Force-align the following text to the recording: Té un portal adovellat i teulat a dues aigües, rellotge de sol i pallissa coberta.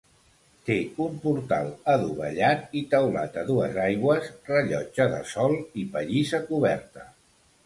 Té 0.67 0.75
un 1.03 1.17
portal 1.25 1.67
adovellat 1.93 2.73
i 2.81 2.83
teulat 2.95 3.37
a 3.43 3.43
dues 3.51 3.77
aigües, 3.85 4.33
rellotge 4.49 5.09
de 5.13 5.21
sol 5.35 5.55
i 5.85 5.87
pallissa 5.95 6.43
coberta. 6.53 7.07